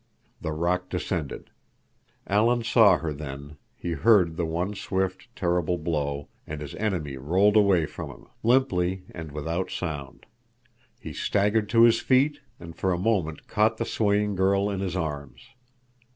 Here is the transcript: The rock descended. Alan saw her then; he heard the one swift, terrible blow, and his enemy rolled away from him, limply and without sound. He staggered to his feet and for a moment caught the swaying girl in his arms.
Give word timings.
The 0.41 0.51
rock 0.51 0.89
descended. 0.89 1.51
Alan 2.25 2.63
saw 2.63 2.97
her 2.97 3.13
then; 3.13 3.57
he 3.77 3.91
heard 3.91 4.35
the 4.35 4.47
one 4.47 4.73
swift, 4.73 5.27
terrible 5.35 5.77
blow, 5.77 6.27
and 6.47 6.59
his 6.59 6.73
enemy 6.73 7.17
rolled 7.17 7.55
away 7.55 7.85
from 7.85 8.09
him, 8.09 8.25
limply 8.41 9.03
and 9.11 9.31
without 9.31 9.69
sound. 9.69 10.25
He 10.99 11.13
staggered 11.13 11.69
to 11.69 11.83
his 11.83 11.99
feet 12.01 12.39
and 12.59 12.75
for 12.75 12.91
a 12.91 12.97
moment 12.97 13.45
caught 13.47 13.77
the 13.77 13.85
swaying 13.85 14.33
girl 14.33 14.71
in 14.71 14.79
his 14.79 14.95
arms. 14.95 15.41